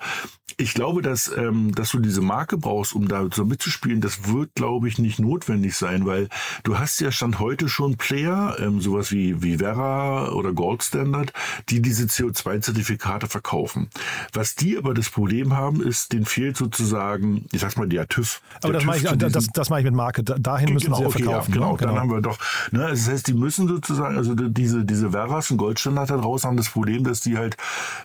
[0.57, 4.53] Ich glaube, dass, ähm, dass du diese Marke brauchst, um da so mitzuspielen, das wird,
[4.55, 6.29] glaube ich, nicht notwendig sein, weil
[6.63, 11.33] du hast ja Stand heute schon Player, ähm, sowas wie, wie Vera oder Gold Standard,
[11.69, 13.89] die diese CO2-Zertifikate verkaufen.
[14.31, 18.41] Was die aber das Problem haben, ist, den fehlt sozusagen, ich sag's mal, der TÜV.
[18.61, 20.23] Aber der das mache ich, das, das mache ich mit Marke.
[20.23, 21.51] Dahin müssen genau, sie ja okay, verkaufen.
[21.51, 21.77] Ja, genau, ne?
[21.77, 22.37] dann haben wir doch.
[22.71, 26.57] Ne, das heißt, die müssen sozusagen, also diese, diese Veras und Goldstandard da draußen haben
[26.57, 27.57] das Problem, dass die halt,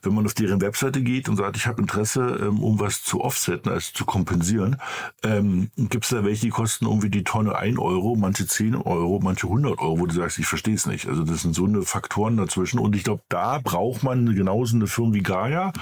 [0.02, 3.20] wenn man auf deren Webseite geht und sagt, ich habe Interesse, ähm, um was zu
[3.20, 4.76] offsetten, also zu kompensieren,
[5.22, 9.20] ähm, gibt es da welche, die kosten irgendwie die Tonne 1 Euro, manche 10 Euro,
[9.22, 11.08] manche 100 Euro, wo du sagst, ich verstehe es nicht.
[11.08, 12.78] Also das sind so eine Faktoren dazwischen.
[12.78, 15.72] Und ich glaube, da braucht man genauso eine Firma wie Gaia,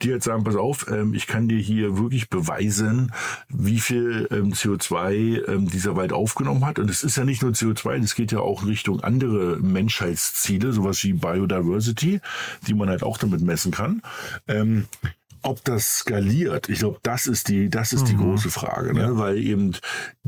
[0.00, 3.12] die jetzt sagen, pass auf, ähm, ich kann dir hier wirklich beweisen,
[3.48, 6.78] wie viel ähm, CO2 ähm, dieser Wald aufgenommen hat.
[6.78, 10.72] Und es ist ja nicht nur CO2, es geht ja auch in Richtung andere Menschheitsziele,
[10.72, 12.20] sowas wie Biodiversity,
[12.66, 14.02] die man halt auch damit messen kann.
[14.48, 14.86] Ähm,
[15.42, 19.00] ob das skaliert, ich glaube, das ist die, das ist die große Frage, ne?
[19.00, 19.18] Ja.
[19.18, 19.72] weil eben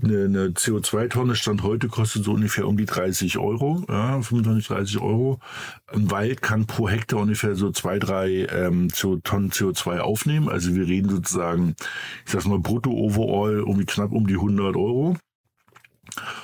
[0.02, 5.00] eine, eine CO2-Tonne Stand heute kostet so ungefähr um die 30 Euro, ja, 25, 30
[5.00, 5.38] Euro.
[5.86, 10.48] Ein Wald kann pro Hektar ungefähr so zwei, drei ähm, Tonnen CO2 aufnehmen.
[10.48, 11.76] Also wir reden sozusagen,
[12.24, 15.16] ich sag's mal, brutto overall irgendwie knapp um die 100 Euro.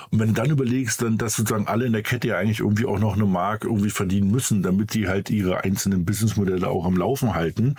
[0.09, 2.85] Und wenn du dann überlegst, dann, dass sozusagen alle in der Kette ja eigentlich irgendwie
[2.85, 6.97] auch noch eine Mark irgendwie verdienen müssen, damit die halt ihre einzelnen Businessmodelle auch am
[6.97, 7.75] Laufen halten,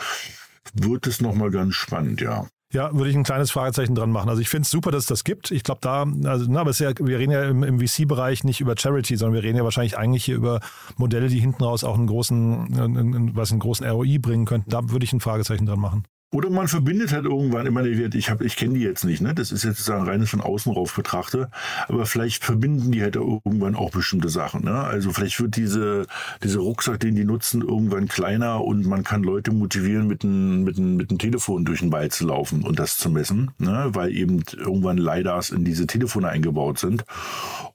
[0.75, 2.47] wird es nochmal ganz spannend, ja.
[2.73, 4.31] Ja, würde ich ein kleines Fragezeichen dran machen.
[4.31, 5.51] Also ich finde es super, dass es das gibt.
[5.51, 8.75] Ich glaube da, also, na, aber ja, wir reden ja im, im VC-Bereich nicht über
[8.79, 10.61] Charity, sondern wir reden ja wahrscheinlich eigentlich hier über
[10.97, 14.71] Modelle, die hinten raus auch einen großen, einen, was einen großen ROI bringen könnten.
[14.71, 16.05] Da würde ich ein Fragezeichen dran machen.
[16.33, 19.35] Oder man verbindet halt irgendwann, ich ich, hab, ich kenne die jetzt nicht, ne?
[19.35, 21.51] Das ist jetzt sozusagen reines von außen rauf betrachte,
[21.89, 24.65] aber vielleicht verbinden die halt irgendwann auch bestimmte Sachen.
[24.65, 24.73] Ne?
[24.73, 26.07] Also vielleicht wird diese,
[26.43, 30.79] diese Rucksack, den die nutzen, irgendwann kleiner und man kann Leute motivieren, mit einem mit
[30.79, 33.91] ein, mit ein Telefon durch den Wald zu laufen und das zu messen, ne?
[33.93, 37.05] weil eben irgendwann LiDARs in diese Telefone eingebaut sind.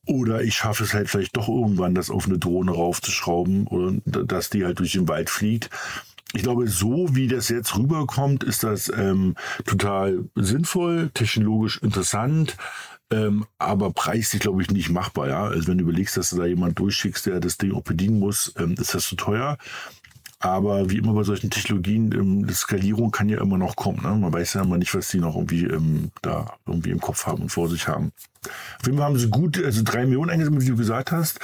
[0.08, 4.50] Oder ich schaffe es halt vielleicht doch irgendwann, das auf eine Drohne raufzuschrauben und dass
[4.50, 5.70] die halt durch den Wald fliegt
[6.34, 9.36] ich glaube, so wie das jetzt rüberkommt, ist das ähm,
[9.66, 12.58] total sinnvoll, technologisch interessant,
[13.10, 15.30] ähm, aber preislich, glaube ich, nicht machbar.
[15.30, 15.46] Ja?
[15.46, 18.54] Also wenn du überlegst, dass du da jemand durchschickst, der das Ding auch bedienen muss,
[18.58, 19.58] ähm, ist das zu teuer.
[20.40, 24.04] Aber wie immer bei solchen Technologien, ähm, die Skalierung kann ja immer noch kommen.
[24.04, 24.14] Ne?
[24.16, 27.44] Man weiß ja immer nicht, was die noch irgendwie ähm, da irgendwie im Kopf haben
[27.44, 28.12] und vor sich haben.
[28.80, 31.40] Auf jeden Fall haben sie gut, also drei Millionen eingesammelt, wie du gesagt hast.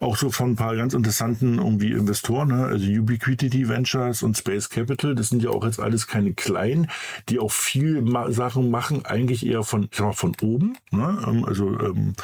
[0.00, 2.66] Auch so von ein paar ganz interessanten irgendwie Investoren, ne?
[2.66, 5.14] also Ubiquity Ventures und Space Capital.
[5.14, 6.90] Das sind ja auch jetzt alles keine kleinen,
[7.28, 10.76] die auch viel ma Sachen machen, eigentlich eher von, ich sag mal, von oben.
[10.90, 11.18] Ne?
[11.26, 12.14] Ähm, Also ähm,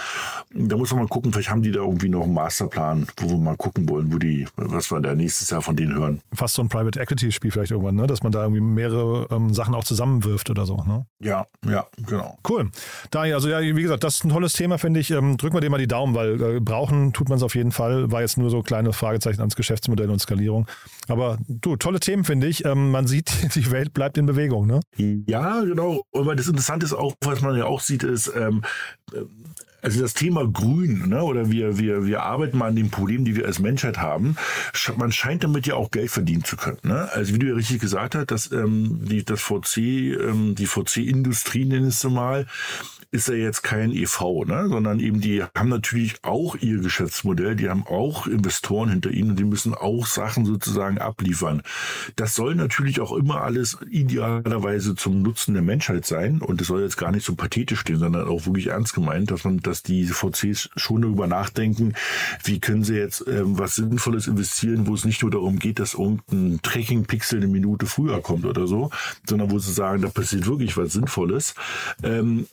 [0.54, 3.38] da muss man mal gucken, vielleicht haben die da irgendwie noch einen Masterplan, wo wir
[3.38, 6.20] mal gucken wollen, wo die, was wir da nächstes Jahr von denen hören.
[6.32, 8.06] Fast so ein Private Equity Spiel vielleicht irgendwann, ne?
[8.06, 10.76] dass man da irgendwie mehrere ähm, Sachen auch zusammenwirft oder so.
[10.76, 11.06] Ne?
[11.20, 12.38] Ja, ja, genau.
[12.48, 12.70] Cool.
[13.10, 15.10] Daniel, also ja, wie gesagt, das ist ein tolles Thema, finde ich.
[15.10, 17.72] Ähm, drücken wir dem mal die Daumen, weil äh, brauchen tut man es auf jeden
[17.72, 18.10] Fall.
[18.10, 20.66] War jetzt nur so kleine Fragezeichen ans Geschäftsmodell und Skalierung.
[21.08, 22.64] Aber du, tolle Themen, finde ich.
[22.64, 24.80] Ähm, man sieht, die Welt bleibt in Bewegung, ne?
[24.96, 26.02] Ja, genau.
[26.12, 28.62] Aber das Interessante ist auch, was man ja auch sieht, ist, ähm,
[29.82, 33.34] also das Thema Grün, ne, oder wir, wir, wir arbeiten mal an den Problemen, die
[33.34, 34.36] wir als Menschheit haben.
[34.96, 36.78] Man scheint damit ja auch Geld verdienen zu können.
[36.84, 37.08] Ne?
[37.12, 41.68] Also wie du ja richtig gesagt hast, dass ähm, die, das VC, ähm, die VC-Industrie,
[41.72, 42.46] es so mal,
[43.12, 44.68] ist ja jetzt kein EV, ne?
[44.68, 49.38] sondern eben die haben natürlich auch ihr Geschäftsmodell, die haben auch Investoren hinter ihnen und
[49.38, 51.62] die müssen auch Sachen sozusagen abliefern.
[52.16, 56.80] Das soll natürlich auch immer alles idealerweise zum Nutzen der Menschheit sein und es soll
[56.80, 60.06] jetzt gar nicht so pathetisch stehen, sondern auch wirklich ernst gemeint, dass man, dass die
[60.06, 61.92] VCs schon darüber nachdenken,
[62.44, 65.92] wie können sie jetzt ähm, was Sinnvolles investieren, wo es nicht nur darum geht, dass
[65.92, 68.90] irgendein Tracking-Pixel eine Minute früher kommt oder so,
[69.28, 71.54] sondern wo sie sagen, da passiert wirklich was Sinnvolles.
[72.02, 72.46] Ähm,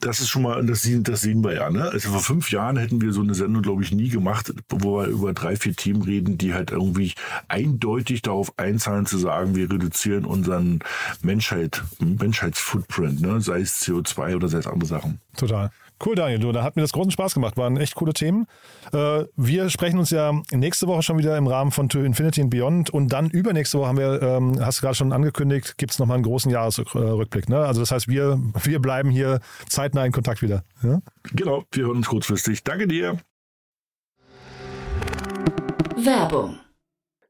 [0.00, 1.70] das ist schon mal, das, das sehen wir ja.
[1.70, 1.90] Ne?
[1.90, 5.06] Also vor fünf Jahren hätten wir so eine Sendung, glaube ich, nie gemacht, wo wir
[5.06, 7.14] über drei, vier Themen reden, die halt irgendwie
[7.48, 10.80] eindeutig darauf einzahlen zu sagen, wir reduzieren unseren
[11.22, 13.40] Menschheit, Menschheitsfootprint, ne?
[13.40, 15.20] sei es CO2 oder sei es andere Sachen.
[15.36, 15.70] Total.
[16.04, 16.38] Cool, Daniel.
[16.38, 17.56] Du, da hat mir das großen Spaß gemacht.
[17.56, 18.46] Waren echt coole Themen.
[18.92, 22.50] Äh, wir sprechen uns ja nächste Woche schon wieder im Rahmen von To Infinity and
[22.50, 22.90] Beyond.
[22.90, 26.16] Und dann übernächste Woche haben wir, ähm, hast du gerade schon angekündigt, gibt es nochmal
[26.16, 27.48] einen großen Jahresrückblick.
[27.48, 27.58] Ne?
[27.58, 30.64] Also das heißt, wir, wir bleiben hier zeitnah in Kontakt wieder.
[30.82, 31.00] Ja?
[31.32, 32.62] Genau, wir hören uns kurzfristig.
[32.62, 33.16] Danke dir.
[35.96, 36.58] Werbung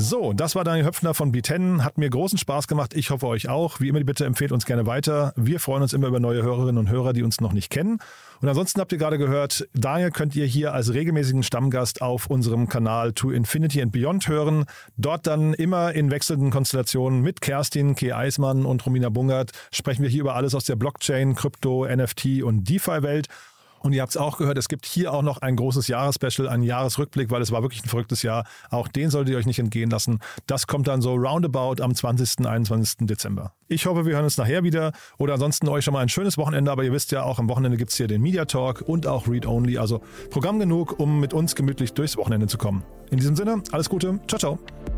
[0.00, 1.82] So, das war Daniel Höpfner von B10.
[1.82, 2.94] Hat mir großen Spaß gemacht.
[2.94, 3.80] Ich hoffe euch auch.
[3.80, 5.32] Wie immer, bitte empfehlt uns gerne weiter.
[5.34, 7.98] Wir freuen uns immer über neue Hörerinnen und Hörer, die uns noch nicht kennen.
[8.40, 12.68] Und ansonsten habt ihr gerade gehört, Daniel könnt ihr hier als regelmäßigen Stammgast auf unserem
[12.68, 14.66] Kanal To Infinity and Beyond hören.
[14.96, 18.12] Dort dann immer in wechselnden Konstellationen mit Kerstin, K.
[18.12, 22.70] Eismann und Romina Bungert sprechen wir hier über alles aus der Blockchain, Krypto, NFT und
[22.70, 23.26] DeFi-Welt.
[23.80, 26.62] Und ihr habt es auch gehört, es gibt hier auch noch ein großes Jahresspecial, einen
[26.62, 28.44] Jahresrückblick, weil es war wirklich ein verrücktes Jahr.
[28.70, 30.20] Auch den solltet ihr euch nicht entgehen lassen.
[30.46, 33.06] Das kommt dann so roundabout am 20., 21.
[33.06, 33.52] Dezember.
[33.68, 34.92] Ich hoffe, wir hören uns nachher wieder.
[35.18, 36.70] Oder ansonsten euch schon mal ein schönes Wochenende.
[36.70, 39.28] Aber ihr wisst ja, auch am Wochenende gibt es hier den Media Talk und auch
[39.28, 39.78] Read Only.
[39.78, 42.84] Also Programm genug, um mit uns gemütlich durchs Wochenende zu kommen.
[43.10, 44.18] In diesem Sinne, alles Gute.
[44.26, 44.97] Ciao, ciao.